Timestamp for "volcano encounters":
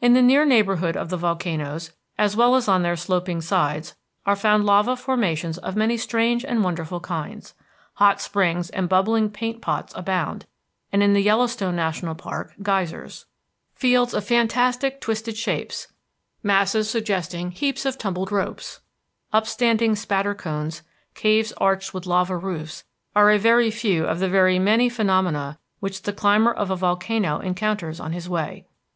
26.76-28.00